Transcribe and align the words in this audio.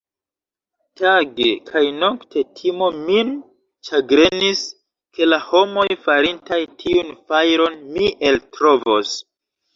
Tage 1.01 1.49
kaj 1.67 1.83
nokte 2.03 2.43
timo 2.59 2.87
min 3.09 3.29
ĉagrenis, 3.91 4.65
ke 5.19 5.29
la 5.29 5.41
homoj, 5.51 5.85
farintaj 6.07 6.61
tiun 6.83 7.15
fajron, 7.31 7.79
mi 7.95 8.11
eltrovos. 8.33 9.15